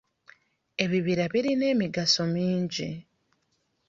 Ebibira 0.83 1.23
birina 1.33 1.65
emigaso 1.73 2.21
mingi. 2.35 2.89